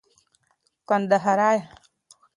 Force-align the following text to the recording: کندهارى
کندهارى 0.89 1.53